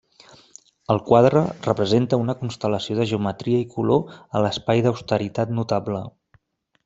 [0.93, 6.03] El quadre representa una constel·lació de geometria i color a l'espai d'austeritat notable.